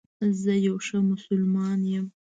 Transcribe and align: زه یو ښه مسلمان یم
زه 0.41 0.53
یو 0.67 0.75
ښه 0.85 0.97
مسلمان 1.11 1.79
یم 1.93 2.05